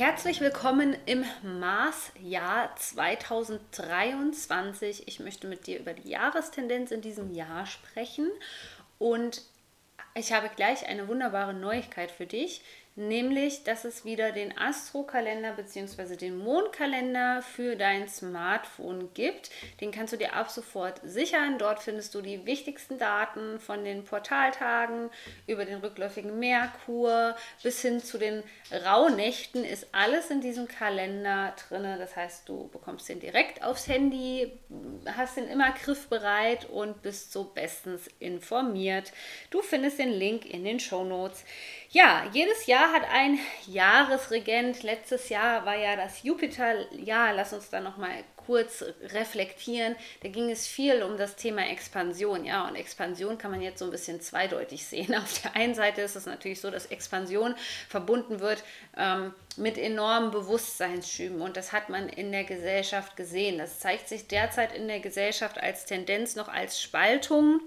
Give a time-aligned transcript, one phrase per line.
[0.00, 5.06] Herzlich willkommen im Marsjahr 2023.
[5.06, 8.30] Ich möchte mit dir über die Jahrestendenz in diesem Jahr sprechen
[8.98, 9.42] und
[10.14, 12.62] ich habe gleich eine wunderbare Neuigkeit für dich
[12.96, 16.16] nämlich dass es wieder den Astrokalender bzw.
[16.16, 19.50] den Mondkalender für dein Smartphone gibt.
[19.80, 21.58] Den kannst du dir ab sofort sichern.
[21.58, 25.10] Dort findest du die wichtigsten Daten von den Portaltagen
[25.46, 31.82] über den rückläufigen Merkur bis hin zu den Rauhnächten ist alles in diesem Kalender drin.
[31.98, 34.52] Das heißt, du bekommst den direkt aufs Handy,
[35.06, 39.12] hast den immer griffbereit und bist so bestens informiert.
[39.50, 41.44] Du findest den Link in den Show Notes.
[41.92, 44.84] Ja, jedes Jahr hat ein Jahresregent.
[44.84, 47.32] Letztes Jahr war ja das Jupiter-Jahr.
[47.32, 49.96] Lass uns da nochmal kurz reflektieren.
[50.22, 52.44] Da ging es viel um das Thema Expansion.
[52.44, 55.12] Ja, und Expansion kann man jetzt so ein bisschen zweideutig sehen.
[55.16, 57.56] Auf der einen Seite ist es natürlich so, dass Expansion
[57.88, 58.62] verbunden wird
[58.96, 61.42] ähm, mit enormen Bewusstseinsschüben.
[61.42, 63.58] Und das hat man in der Gesellschaft gesehen.
[63.58, 67.60] Das zeigt sich derzeit in der Gesellschaft als Tendenz noch als Spaltung,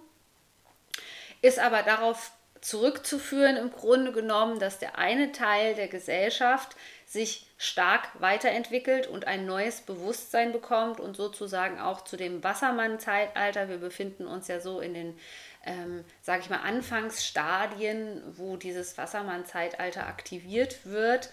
[1.41, 2.31] ist aber darauf
[2.63, 9.45] zurückzuführen im Grunde genommen, dass der eine Teil der Gesellschaft sich stark weiterentwickelt und ein
[9.45, 14.93] neues Bewusstsein bekommt und sozusagen auch zu dem Wassermann-Zeitalter, wir befinden uns ja so in
[14.93, 15.19] den,
[15.65, 21.31] ähm, sage ich mal, Anfangsstadien, wo dieses Wassermann-Zeitalter aktiviert wird,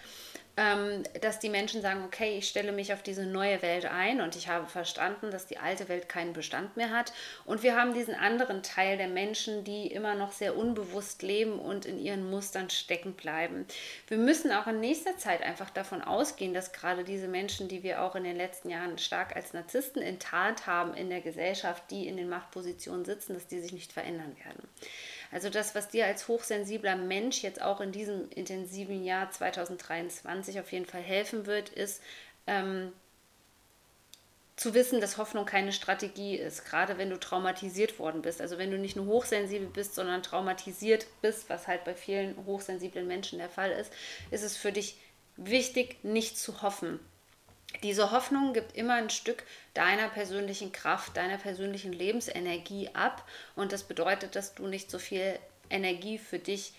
[0.57, 4.49] dass die Menschen sagen, okay, ich stelle mich auf diese neue Welt ein und ich
[4.49, 7.13] habe verstanden, dass die alte Welt keinen Bestand mehr hat.
[7.47, 11.87] Und wir haben diesen anderen Teil der Menschen, die immer noch sehr unbewusst leben und
[11.87, 13.67] in ihren Mustern stecken bleiben.
[14.09, 18.03] Wir müssen auch in nächster Zeit einfach davon ausgehen, dass gerade diese Menschen, die wir
[18.03, 22.17] auch in den letzten Jahren stark als Narzissten enttarnt haben in der Gesellschaft, die in
[22.17, 24.69] den Machtpositionen sitzen, dass die sich nicht verändern werden.
[25.33, 30.73] Also das, was dir als hochsensibler Mensch jetzt auch in diesem intensiven Jahr 2023 auf
[30.73, 32.03] jeden Fall helfen wird, ist
[32.47, 32.93] ähm,
[34.57, 38.41] zu wissen, dass Hoffnung keine Strategie ist, gerade wenn du traumatisiert worden bist.
[38.41, 43.07] Also wenn du nicht nur hochsensibel bist, sondern traumatisiert bist, was halt bei vielen hochsensiblen
[43.07, 43.93] Menschen der Fall ist,
[44.31, 44.99] ist es für dich
[45.37, 47.01] wichtig, nicht zu hoffen
[47.83, 49.45] diese Hoffnung gibt immer ein Stück
[49.75, 53.27] deiner persönlichen Kraft, deiner persönlichen Lebensenergie ab.
[53.55, 55.39] Und das bedeutet, dass du nicht so viel
[55.71, 56.73] Energie für dich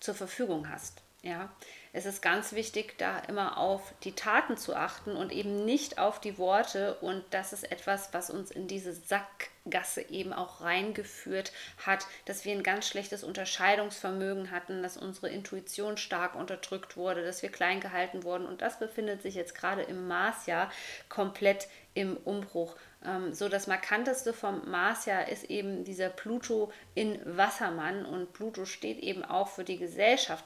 [0.00, 1.02] zur Verfügung hast.
[1.22, 1.50] Ja,
[1.96, 6.20] es ist ganz wichtig, da immer auf die Taten zu achten und eben nicht auf
[6.20, 6.96] die Worte.
[7.00, 11.52] Und das ist etwas, was uns in diese Sackgasse eben auch reingeführt
[11.86, 17.40] hat, dass wir ein ganz schlechtes Unterscheidungsvermögen hatten, dass unsere Intuition stark unterdrückt wurde, dass
[17.40, 18.44] wir klein gehalten wurden.
[18.44, 20.70] Und das befindet sich jetzt gerade im Marsjahr
[21.08, 22.76] komplett im Umbruch.
[23.04, 28.98] Ähm, so das markanteste vom Marsjahr ist eben dieser Pluto in Wassermann und Pluto steht
[28.98, 30.44] eben auch für die Gesellschaft.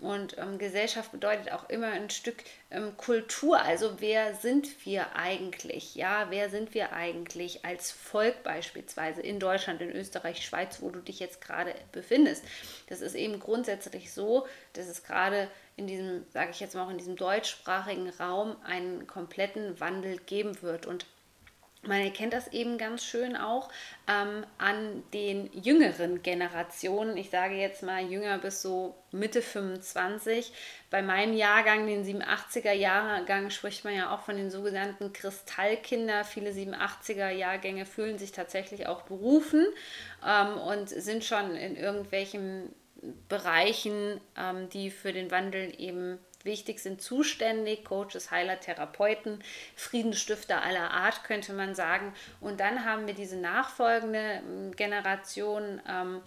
[0.00, 3.60] Und ähm, Gesellschaft bedeutet auch immer ein Stück ähm, Kultur.
[3.60, 5.94] Also wer sind wir eigentlich?
[5.94, 11.00] Ja, wer sind wir eigentlich als Volk beispielsweise in Deutschland, in Österreich, Schweiz, wo du
[11.00, 12.44] dich jetzt gerade befindest?
[12.88, 16.90] Das ist eben grundsätzlich so, dass es gerade in diesem, sage ich jetzt mal auch
[16.90, 20.86] in diesem deutschsprachigen Raum einen kompletten Wandel geben wird.
[20.86, 21.06] Und
[21.82, 23.70] man erkennt das eben ganz schön auch
[24.06, 27.16] ähm, an den jüngeren Generationen.
[27.16, 30.52] Ich sage jetzt mal jünger bis so Mitte 25.
[30.90, 36.24] Bei meinem Jahrgang, den 87er Jahrgang, spricht man ja auch von den sogenannten Kristallkinder.
[36.24, 39.66] Viele 87er Jahrgänge fühlen sich tatsächlich auch berufen
[40.26, 42.74] ähm, und sind schon in irgendwelchen
[43.30, 49.42] Bereichen, ähm, die für den Wandel eben wichtig sind, zuständig, Coaches, Heiler, Therapeuten,
[49.76, 52.12] Friedensstifter aller Art, könnte man sagen.
[52.40, 55.80] Und dann haben wir diese nachfolgende ähm, Generation.
[55.88, 56.22] Ähm,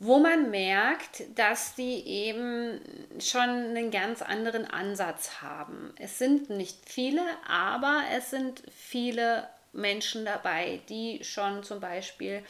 [0.00, 2.80] wo man merkt, dass die eben
[3.18, 5.92] schon einen ganz anderen Ansatz haben.
[5.98, 12.44] Es sind nicht viele, aber es sind viele Menschen dabei, die schon zum Beispiel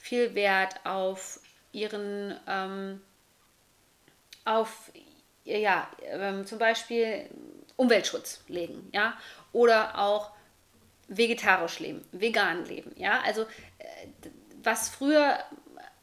[0.00, 1.40] viel Wert auf
[1.72, 3.02] ihren ähm,
[4.44, 4.90] auf
[5.56, 7.28] ja, ähm, zum Beispiel
[7.76, 9.16] Umweltschutz legen, ja,
[9.52, 10.32] oder auch
[11.08, 14.06] vegetarisch leben, vegan leben, ja, also äh,
[14.62, 15.38] was früher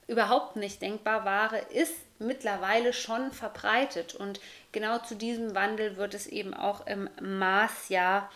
[0.07, 4.15] überhaupt nicht denkbar war, ist mittlerweile schon verbreitet.
[4.15, 4.39] Und
[4.71, 8.31] genau zu diesem Wandel wird es eben auch im Marsjahr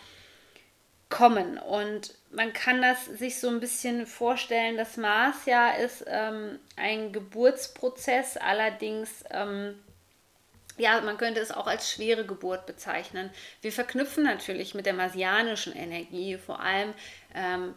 [1.08, 1.58] kommen.
[1.58, 8.36] Und man kann das sich so ein bisschen vorstellen, das Marsjahr ist ähm, ein Geburtsprozess,
[8.36, 9.80] allerdings ähm,
[10.80, 13.30] ja, man könnte es auch als schwere Geburt bezeichnen.
[13.60, 16.94] Wir verknüpfen natürlich mit der marsianischen Energie, vor allem
[17.34, 17.74] ähm,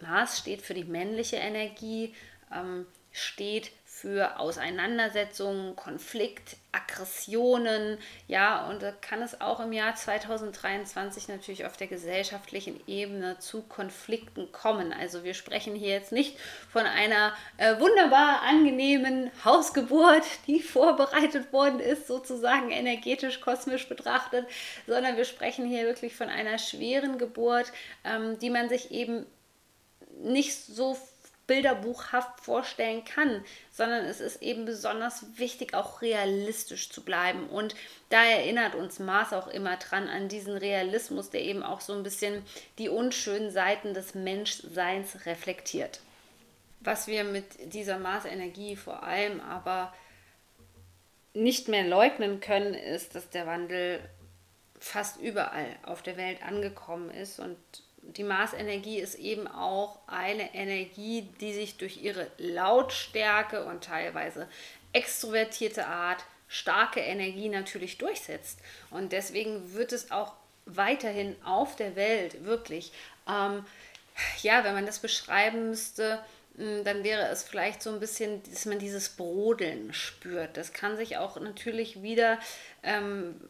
[0.00, 2.14] Mars steht für die männliche Energie,
[2.54, 7.98] ähm, steht für Auseinandersetzungen, Konflikt, Aggressionen,
[8.28, 13.62] ja, und da kann es auch im Jahr 2023 natürlich auf der gesellschaftlichen Ebene zu
[13.62, 14.92] Konflikten kommen.
[14.92, 16.38] Also wir sprechen hier jetzt nicht
[16.70, 24.46] von einer äh, wunderbar angenehmen Hausgeburt, die vorbereitet worden ist, sozusagen energetisch, kosmisch betrachtet,
[24.86, 27.72] sondern wir sprechen hier wirklich von einer schweren Geburt,
[28.04, 29.26] ähm, die man sich eben
[30.20, 30.96] nicht so
[31.48, 37.48] bilderbuchhaft vorstellen kann, sondern es ist eben besonders wichtig, auch realistisch zu bleiben.
[37.48, 37.74] Und
[38.10, 42.04] da erinnert uns Mars auch immer dran an diesen Realismus, der eben auch so ein
[42.04, 42.44] bisschen
[42.78, 46.00] die unschönen Seiten des Menschseins reflektiert.
[46.80, 49.92] Was wir mit dieser Mars-Energie vor allem aber
[51.34, 54.00] nicht mehr leugnen können, ist, dass der Wandel
[54.78, 57.56] fast überall auf der Welt angekommen ist und
[58.16, 64.48] die Marsenergie ist eben auch eine Energie, die sich durch ihre Lautstärke und teilweise
[64.92, 68.60] extrovertierte Art, starke Energie natürlich durchsetzt.
[68.90, 70.32] Und deswegen wird es auch
[70.64, 72.92] weiterhin auf der Welt wirklich,
[73.28, 73.64] ähm,
[74.42, 76.22] ja, wenn man das beschreiben müsste,
[76.56, 80.56] dann wäre es vielleicht so ein bisschen, dass man dieses Brodeln spürt.
[80.56, 82.40] Das kann sich auch natürlich wieder
[82.82, 83.40] ähm,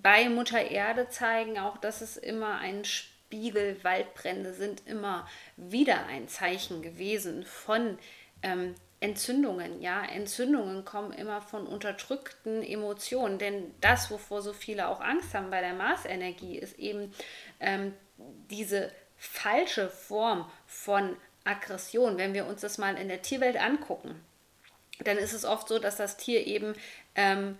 [0.00, 6.06] bei Mutter Erde zeigen, auch dass es immer ein Spiel Spiegel, Waldbrände sind immer wieder
[6.06, 7.98] ein Zeichen gewesen von
[8.42, 9.80] ähm, Entzündungen.
[9.80, 15.50] Ja, Entzündungen kommen immer von unterdrückten Emotionen, denn das, wovor so viele auch Angst haben
[15.50, 17.12] bei der Marsenergie, ist eben
[17.60, 17.94] ähm,
[18.50, 22.18] diese falsche Form von Aggression.
[22.18, 24.22] Wenn wir uns das mal in der Tierwelt angucken,
[25.00, 26.74] dann ist es oft so, dass das Tier eben
[27.14, 27.58] ähm,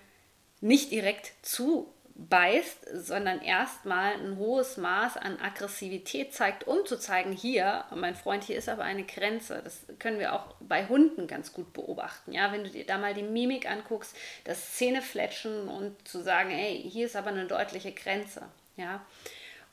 [0.61, 7.33] nicht direkt zu beißt, sondern erstmal ein hohes Maß an Aggressivität zeigt, um zu zeigen,
[7.33, 9.61] hier, mein Freund, hier ist aber eine Grenze.
[9.65, 12.33] Das können wir auch bei Hunden ganz gut beobachten.
[12.33, 16.89] Ja, wenn du dir da mal die Mimik anguckst, das Zähnefletschen und zu sagen, hey,
[16.89, 18.43] hier ist aber eine deutliche Grenze.
[18.77, 19.05] Ja.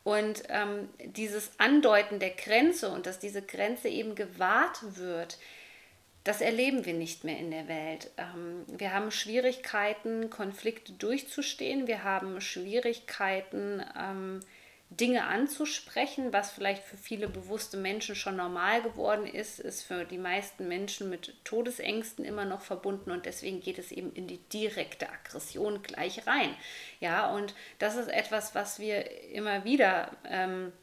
[0.03, 5.37] Und ähm, dieses Andeuten der Grenze und dass diese Grenze eben gewahrt wird,
[6.23, 8.11] das erleben wir nicht mehr in der Welt.
[8.17, 11.87] Ähm, wir haben Schwierigkeiten, Konflikte durchzustehen.
[11.87, 14.39] Wir haben Schwierigkeiten, ähm,
[14.91, 20.17] Dinge anzusprechen, was vielleicht für viele bewusste Menschen schon normal geworden ist, ist für die
[20.17, 25.09] meisten Menschen mit Todesängsten immer noch verbunden und deswegen geht es eben in die direkte
[25.09, 26.53] Aggression gleich rein.
[26.99, 30.73] Ja, und das ist etwas, was wir immer wieder ähm,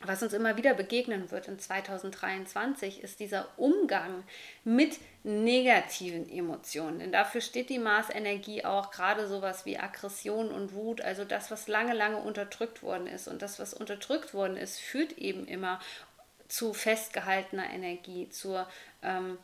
[0.00, 4.22] was uns immer wieder begegnen wird in 2023, ist dieser Umgang
[4.62, 7.00] mit negativen Emotionen.
[7.00, 11.66] Denn dafür steht die Marsenergie auch gerade sowas wie Aggression und Wut, also das, was
[11.66, 13.26] lange, lange unterdrückt worden ist.
[13.26, 15.80] Und das, was unterdrückt worden ist, führt eben immer
[16.46, 18.68] zu festgehaltener Energie, zur
[19.02, 19.36] ähm,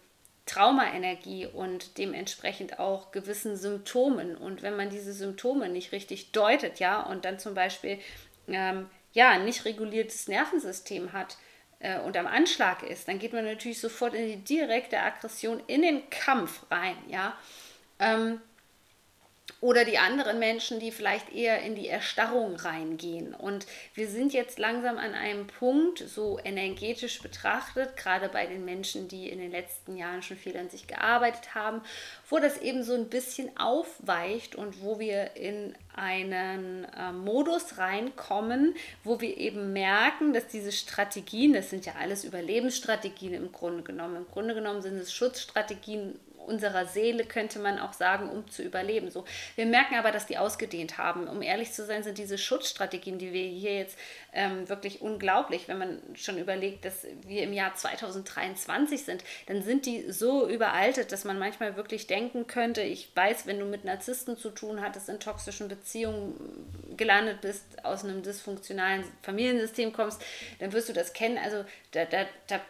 [0.47, 4.37] Traumaenergie und dementsprechend auch gewissen Symptomen.
[4.37, 7.99] Und wenn man diese Symptome nicht richtig deutet, ja, und dann zum Beispiel
[8.47, 11.39] ähm, ja, ein nicht reguliertes Nervensystem hat
[11.79, 15.83] äh, und am Anschlag ist, dann geht man natürlich sofort in die direkte Aggression, in
[15.83, 17.37] den Kampf rein, ja.
[17.99, 18.41] Ähm,
[19.61, 23.35] oder die anderen Menschen, die vielleicht eher in die Erstarrung reingehen.
[23.35, 29.09] Und wir sind jetzt langsam an einem Punkt, so energetisch betrachtet, gerade bei den Menschen,
[29.09, 31.81] die in den letzten Jahren schon viel an sich gearbeitet haben,
[32.29, 38.75] wo das eben so ein bisschen aufweicht und wo wir in einen äh, Modus reinkommen,
[39.03, 44.17] wo wir eben merken, dass diese Strategien, das sind ja alles Überlebensstrategien im Grunde genommen,
[44.17, 49.11] im Grunde genommen sind es Schutzstrategien unserer Seele, könnte man auch sagen, um zu überleben.
[49.11, 49.25] So,
[49.57, 51.29] wir merken aber, dass die ausgedehnt haben.
[51.29, 53.99] Um ehrlich zu sein, sind diese Schutzstrategien, die wir hier jetzt
[54.33, 59.87] ähm, wirklich unglaublich, wenn man schon überlegt, dass wir im Jahr 2023 sind, dann sind
[59.87, 64.37] die so überaltet, dass man manchmal wirklich denken könnte, ich weiß, wenn du mit Narzissten
[64.37, 66.35] zu tun hattest, in toxischen Beziehungen
[66.97, 70.23] gelandet bist, aus einem dysfunktionalen Familiensystem kommst,
[70.59, 71.39] dann wirst du das kennen.
[71.39, 72.61] Also da, da, da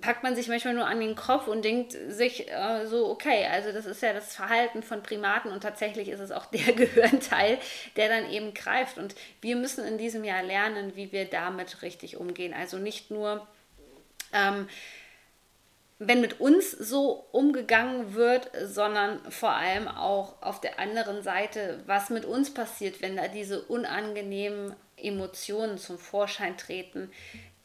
[0.00, 3.72] packt man sich manchmal nur an den Kopf und denkt sich äh, so, okay, also
[3.72, 7.58] das ist ja das Verhalten von Primaten und tatsächlich ist es auch der Gehirnteil,
[7.96, 8.98] der dann eben greift.
[8.98, 12.54] Und wir müssen in diesem Jahr lernen, wie wir damit richtig umgehen.
[12.54, 13.46] Also nicht nur
[14.32, 14.68] ähm,
[16.02, 22.08] wenn mit uns so umgegangen wird, sondern vor allem auch auf der anderen Seite, was
[22.08, 27.10] mit uns passiert, wenn da diese unangenehmen Emotionen zum Vorschein treten,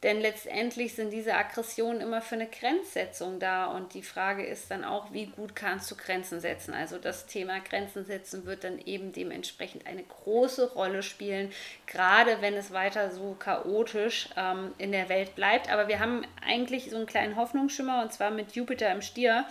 [0.06, 3.66] denn letztendlich sind diese Aggressionen immer für eine Grenzsetzung da.
[3.66, 6.76] Und die Frage ist dann auch, wie gut kannst du Grenzen setzen?
[6.76, 11.52] Also das Thema Grenzen setzen wird dann eben dementsprechend eine große Rolle spielen,
[11.88, 15.72] gerade wenn es weiter so chaotisch ähm, in der Welt bleibt.
[15.72, 19.46] Aber wir haben eigentlich so einen kleinen Hoffnungsschimmer und zwar mit Jupiter im Stier.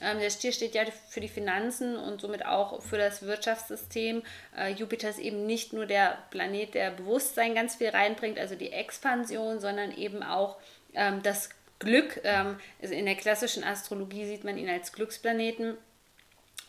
[0.00, 4.22] Ähm, der Stier steht ja für die Finanzen und somit auch für das Wirtschaftssystem.
[4.56, 8.72] Äh, Jupiter ist eben nicht nur der Planet, der Bewusstsein ganz viel reinbringt, also die
[8.72, 10.56] Expansion, sondern sondern eben auch
[10.94, 12.20] ähm, das Glück.
[12.24, 15.76] Ähm, also in der klassischen Astrologie sieht man ihn als Glücksplaneten.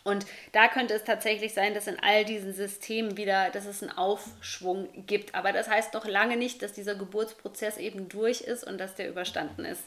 [0.03, 3.95] Und da könnte es tatsächlich sein, dass in all diesen Systemen wieder, dass es einen
[3.95, 5.35] Aufschwung gibt.
[5.35, 9.09] Aber das heißt noch lange nicht, dass dieser Geburtsprozess eben durch ist und dass der
[9.09, 9.83] überstanden ist.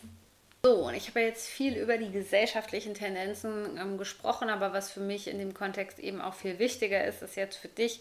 [0.62, 5.00] So, und ich habe jetzt viel über die gesellschaftlichen Tendenzen ähm, gesprochen, aber was für
[5.00, 8.00] mich in dem Kontext eben auch viel wichtiger ist, ist jetzt für dich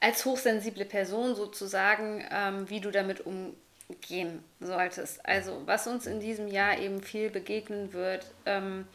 [0.00, 3.56] als hochsensible Person sozusagen, ähm, wie du damit umgehst
[4.00, 5.24] gehen solltest.
[5.26, 8.86] Also was uns in diesem Jahr eben viel begegnen wird, ähm,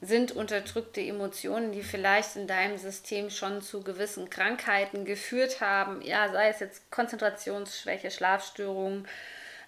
[0.00, 6.02] sind unterdrückte Emotionen, die vielleicht in deinem System schon zu gewissen Krankheiten geführt haben.
[6.02, 9.08] Ja, sei es jetzt Konzentrationsschwäche, Schlafstörungen,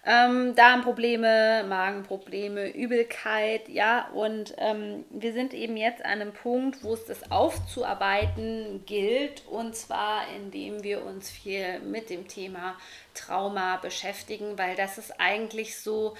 [0.07, 6.93] ähm, Darmprobleme, Magenprobleme, Übelkeit, ja, und ähm, wir sind eben jetzt an einem Punkt, wo
[6.93, 12.77] es das aufzuarbeiten gilt, und zwar indem wir uns viel mit dem Thema
[13.13, 16.15] Trauma beschäftigen, weil das ist eigentlich so,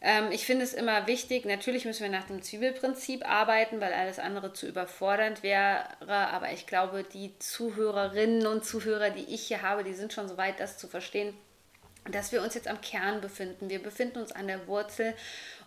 [0.00, 4.20] ähm, ich finde es immer wichtig, natürlich müssen wir nach dem Zwiebelprinzip arbeiten, weil alles
[4.20, 9.82] andere zu überfordernd wäre, aber ich glaube, die Zuhörerinnen und Zuhörer, die ich hier habe,
[9.82, 11.34] die sind schon so weit, das zu verstehen
[12.10, 13.68] dass wir uns jetzt am Kern befinden.
[13.68, 15.14] Wir befinden uns an der Wurzel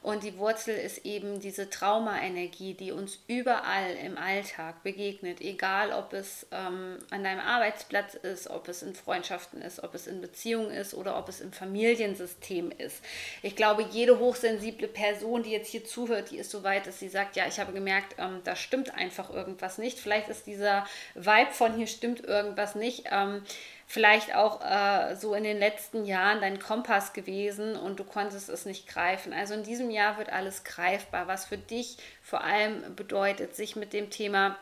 [0.02, 6.14] und die Wurzel ist eben diese Traumaenergie, die uns überall im Alltag begegnet, egal ob
[6.14, 10.72] es ähm, an deinem Arbeitsplatz ist, ob es in Freundschaften ist, ob es in Beziehungen
[10.72, 13.04] ist oder ob es im Familiensystem ist.
[13.42, 17.10] Ich glaube, jede hochsensible Person, die jetzt hier zuhört, die ist so weit, dass sie
[17.10, 20.00] sagt, ja, ich habe gemerkt, ähm, da stimmt einfach irgendwas nicht.
[20.00, 23.04] Vielleicht ist dieser Vibe von hier stimmt irgendwas nicht.
[23.12, 23.44] Ähm,
[23.90, 28.66] vielleicht auch äh, so in den letzten Jahren dein Kompass gewesen und du konntest es
[28.66, 29.34] nicht greifen.
[29.34, 33.92] Also in diesem Jahr wird alles greifbar, was für dich vor allem bedeutet, sich mit
[33.92, 34.60] dem Thema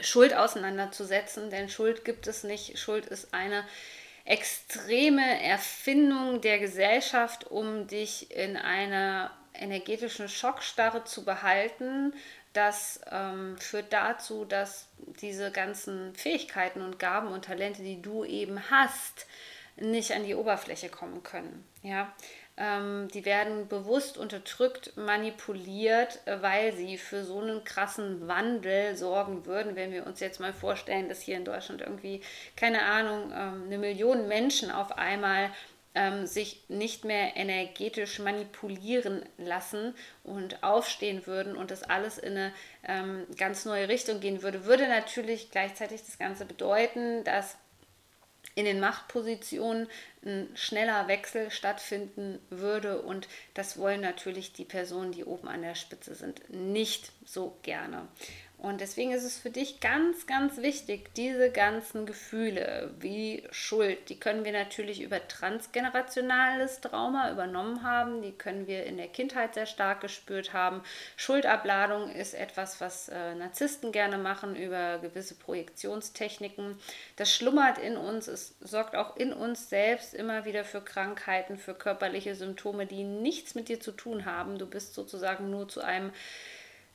[0.00, 2.78] Schuld auseinanderzusetzen, denn Schuld gibt es nicht.
[2.78, 3.64] Schuld ist eine
[4.24, 12.14] extreme Erfindung der Gesellschaft, um dich in einer energetischen Schockstarre zu behalten,
[12.52, 14.88] das ähm, führt dazu, dass
[15.20, 19.26] diese ganzen Fähigkeiten und Gaben und Talente, die du eben hast,
[19.76, 21.64] nicht an die Oberfläche kommen können.
[21.82, 22.12] Ja?
[22.58, 29.74] Ähm, die werden bewusst unterdrückt, manipuliert, weil sie für so einen krassen Wandel sorgen würden.
[29.74, 32.20] Wenn wir uns jetzt mal vorstellen, dass hier in Deutschland irgendwie,
[32.54, 35.50] keine Ahnung, ähm, eine Million Menschen auf einmal
[35.94, 39.94] ähm, sich nicht mehr energetisch manipulieren lassen
[40.24, 42.52] und aufstehen würden und das alles in eine
[42.84, 47.56] ähm, ganz neue Richtung gehen würde, würde natürlich gleichzeitig das Ganze bedeuten, dass
[48.54, 49.88] in den Machtpositionen
[50.24, 55.74] ein schneller Wechsel stattfinden würde und das wollen natürlich die Personen, die oben an der
[55.74, 58.06] Spitze sind, nicht so gerne.
[58.62, 64.20] Und deswegen ist es für dich ganz, ganz wichtig, diese ganzen Gefühle wie Schuld, die
[64.20, 69.66] können wir natürlich über transgenerationales Trauma übernommen haben, die können wir in der Kindheit sehr
[69.66, 70.84] stark gespürt haben.
[71.16, 76.78] Schuldabladung ist etwas, was äh, Narzissten gerne machen über gewisse Projektionstechniken.
[77.16, 81.74] Das schlummert in uns, es sorgt auch in uns selbst immer wieder für Krankheiten, für
[81.74, 84.58] körperliche Symptome, die nichts mit dir zu tun haben.
[84.58, 86.12] Du bist sozusagen nur zu einem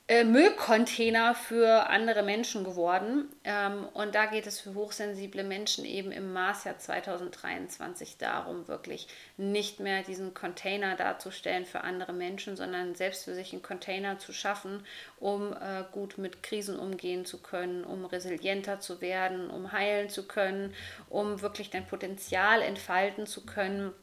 [0.09, 3.27] äh, Müllcontainer für andere Menschen geworden.
[3.43, 9.81] Ähm, und da geht es für hochsensible Menschen eben im Marsjahr 2023 darum, wirklich nicht
[9.81, 14.85] mehr diesen Container darzustellen für andere Menschen, sondern selbst für sich einen Container zu schaffen,
[15.19, 20.25] um äh, gut mit Krisen umgehen zu können, um resilienter zu werden, um heilen zu
[20.25, 20.73] können,
[21.09, 23.93] um wirklich dein Potenzial entfalten zu können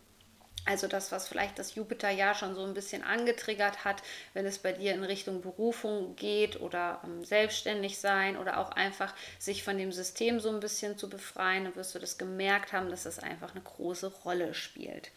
[0.66, 4.02] also das, was vielleicht das Jupiter-Jahr schon so ein bisschen angetriggert hat,
[4.32, 9.14] wenn es bei dir in Richtung Berufung geht oder ähm, selbstständig sein oder auch einfach
[9.38, 12.88] sich von dem System so ein bisschen zu befreien, dann wirst du das gemerkt haben,
[12.88, 15.10] dass das einfach eine große Rolle spielt.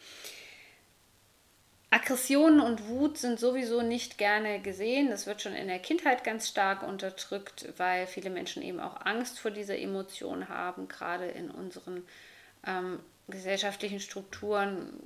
[1.90, 5.08] Aggressionen und Wut sind sowieso nicht gerne gesehen.
[5.08, 9.38] Das wird schon in der Kindheit ganz stark unterdrückt, weil viele Menschen eben auch Angst
[9.38, 10.88] vor dieser Emotion haben.
[10.88, 12.06] Gerade in unseren
[12.66, 15.00] ähm, gesellschaftlichen Strukturen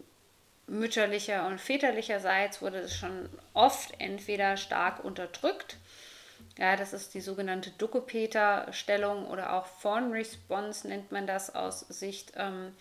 [0.72, 5.76] mütterlicher und väterlicherseits wurde es schon oft entweder stark unterdrückt.
[6.58, 12.32] Ja, das ist die sogenannte Duckepeter-Stellung oder auch Fawn Response nennt man das aus Sicht
[12.36, 12.74] ähm,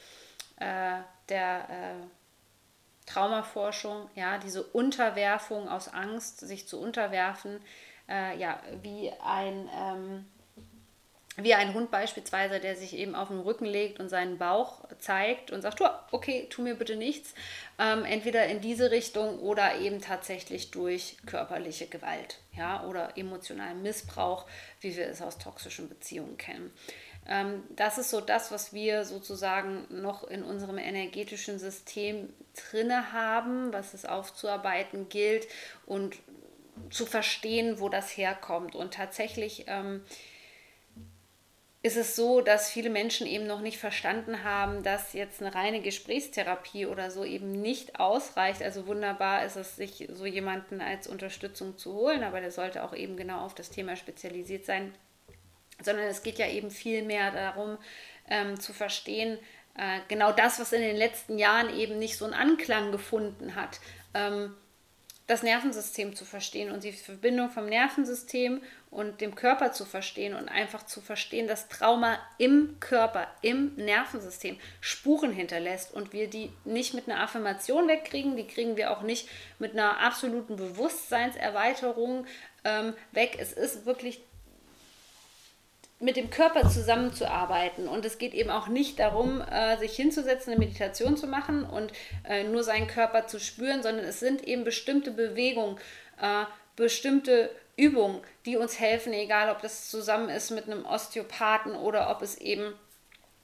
[0.57, 4.09] äh, der äh, Traumaforschung.
[4.15, 7.61] Ja, diese Unterwerfung aus Angst, sich zu unterwerfen,
[8.09, 10.25] äh, ja, wie ein ähm,
[11.37, 15.51] wie ein Hund beispielsweise, der sich eben auf den Rücken legt und seinen Bauch zeigt
[15.51, 17.33] und sagt, okay, tu mir bitte nichts.
[17.79, 24.45] Ähm, entweder in diese Richtung oder eben tatsächlich durch körperliche Gewalt ja, oder emotionalen Missbrauch,
[24.81, 26.71] wie wir es aus toxischen Beziehungen kennen.
[27.27, 32.33] Ähm, das ist so das, was wir sozusagen noch in unserem energetischen System
[32.71, 35.47] drinne haben, was es aufzuarbeiten gilt
[35.85, 36.17] und
[36.89, 38.75] zu verstehen, wo das herkommt.
[38.75, 40.03] Und tatsächlich ähm,
[41.83, 45.81] ist es so, dass viele Menschen eben noch nicht verstanden haben, dass jetzt eine reine
[45.81, 48.61] Gesprächstherapie oder so eben nicht ausreicht.
[48.61, 52.93] Also wunderbar ist es, sich so jemanden als Unterstützung zu holen, aber der sollte auch
[52.93, 54.93] eben genau auf das Thema spezialisiert sein.
[55.81, 57.79] Sondern es geht ja eben viel mehr darum,
[58.29, 59.39] ähm, zu verstehen,
[59.75, 63.79] äh, genau das, was in den letzten Jahren eben nicht so einen Anklang gefunden hat.
[64.13, 64.55] Ähm,
[65.31, 70.49] das Nervensystem zu verstehen und die Verbindung vom Nervensystem und dem Körper zu verstehen und
[70.49, 76.93] einfach zu verstehen, dass Trauma im Körper, im Nervensystem Spuren hinterlässt und wir die nicht
[76.93, 82.25] mit einer Affirmation wegkriegen, die kriegen wir auch nicht mit einer absoluten Bewusstseinserweiterung
[82.65, 83.37] ähm, weg.
[83.39, 84.21] Es ist wirklich
[86.01, 87.87] mit dem Körper zusammenzuarbeiten.
[87.87, 91.93] Und es geht eben auch nicht darum, äh, sich hinzusetzen, eine Meditation zu machen und
[92.27, 95.77] äh, nur seinen Körper zu spüren, sondern es sind eben bestimmte Bewegungen,
[96.19, 102.09] äh, bestimmte Übungen, die uns helfen, egal ob das zusammen ist mit einem Osteopathen oder
[102.09, 102.73] ob es eben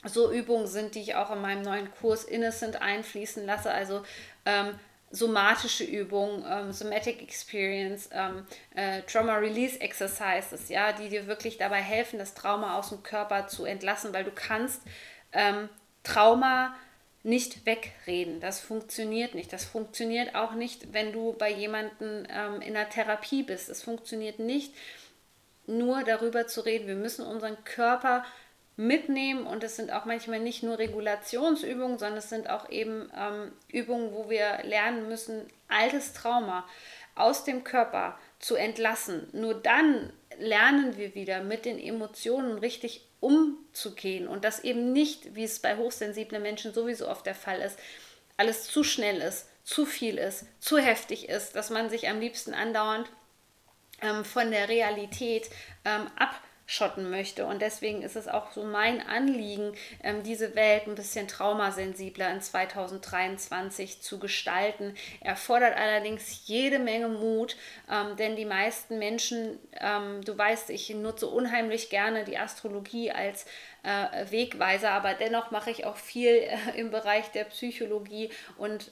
[0.03, 3.71] so Übungen sind, die ich auch in meinem neuen Kurs Innocent einfließen lasse.
[3.71, 4.03] Also
[4.45, 8.45] ähm, somatische Übungen, ähm, Somatic Experience, ähm,
[8.75, 13.47] äh, Trauma Release Exercises, ja, die dir wirklich dabei helfen, das Trauma aus dem Körper
[13.47, 14.81] zu entlassen, weil du kannst
[15.31, 15.69] ähm,
[16.03, 16.75] Trauma
[17.23, 18.39] nicht wegreden.
[18.39, 19.51] Das funktioniert nicht.
[19.51, 23.69] Das funktioniert auch nicht, wenn du bei jemandem ähm, in der Therapie bist.
[23.69, 24.73] Es funktioniert nicht,
[25.65, 26.87] nur darüber zu reden.
[26.87, 28.23] Wir müssen unseren Körper
[28.77, 33.51] mitnehmen und es sind auch manchmal nicht nur Regulationsübungen, sondern es sind auch eben ähm,
[33.69, 36.65] Übungen, wo wir lernen müssen, altes Trauma
[37.15, 39.27] aus dem Körper zu entlassen.
[39.33, 45.43] Nur dann lernen wir wieder mit den Emotionen richtig umzugehen und das eben nicht, wie
[45.43, 47.79] es bei hochsensiblen Menschen sowieso oft der Fall ist,
[48.37, 52.53] alles zu schnell ist, zu viel ist, zu heftig ist, dass man sich am liebsten
[52.53, 53.09] andauernd
[54.01, 55.49] ähm, von der Realität
[55.83, 57.45] ähm, ab schotten möchte.
[57.45, 59.71] Und deswegen ist es auch so mein Anliegen,
[60.03, 64.93] ähm, diese Welt ein bisschen traumasensibler in 2023 zu gestalten.
[65.21, 67.55] Erfordert allerdings jede Menge Mut,
[67.89, 73.45] ähm, denn die meisten Menschen, ähm, du weißt, ich nutze unheimlich gerne die Astrologie als
[73.83, 78.91] äh, Wegweiser, aber dennoch mache ich auch viel äh, im Bereich der Psychologie und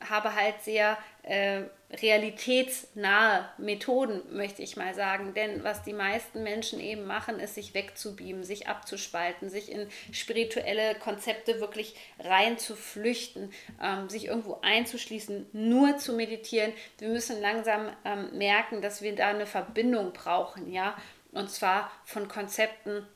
[0.00, 5.34] habe halt sehr äh, realitätsnahe Methoden, möchte ich mal sagen.
[5.34, 10.94] Denn was die meisten Menschen eben machen, ist sich wegzubeamen, sich abzuspalten, sich in spirituelle
[10.96, 16.72] Konzepte wirklich reinzuflüchten, ähm, sich irgendwo einzuschließen, nur zu meditieren.
[16.98, 20.96] Wir müssen langsam ähm, merken, dass wir da eine Verbindung brauchen, ja.
[21.32, 23.06] Und zwar von Konzepten,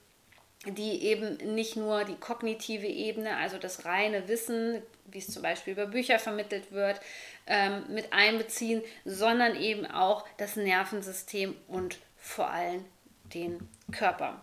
[0.67, 5.73] die eben nicht nur die kognitive Ebene, also das reine Wissen, wie es zum Beispiel
[5.73, 7.01] über Bücher vermittelt wird,
[7.47, 12.85] ähm, mit einbeziehen, sondern eben auch das Nervensystem und vor allem
[13.35, 14.41] den Körper.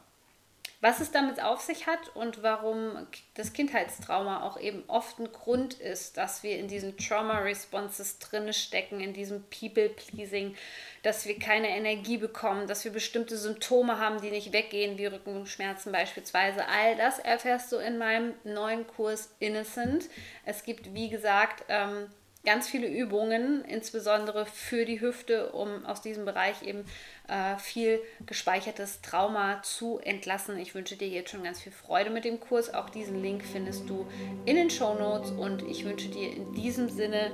[0.82, 5.74] Was es damit auf sich hat und warum das Kindheitstrauma auch eben oft ein Grund
[5.74, 10.56] ist, dass wir in diesen Trauma Responses drinne stecken, in diesem People Pleasing,
[11.04, 15.92] dass wir keine Energie bekommen, dass wir bestimmte Symptome haben, die nicht weggehen, wie Rückenschmerzen
[15.92, 16.66] beispielsweise.
[16.66, 20.06] All das erfährst du in meinem neuen Kurs Innocent.
[20.46, 22.08] Es gibt, wie gesagt, ähm,
[22.46, 26.86] ganz viele Übungen, insbesondere für die Hüfte, um aus diesem Bereich eben
[27.28, 30.58] äh, viel gespeichertes Trauma zu entlassen.
[30.58, 32.74] Ich wünsche dir jetzt schon ganz viel Freude mit dem Kurs.
[32.74, 34.08] Auch diesen Link findest du
[34.46, 37.32] in den Show Notes und ich wünsche dir in diesem Sinne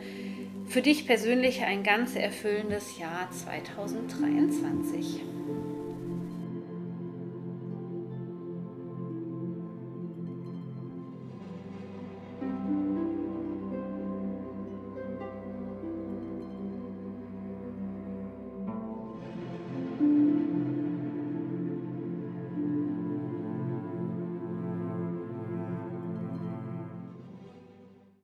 [0.68, 5.22] für dich persönlich ein ganz erfüllendes Jahr 2023.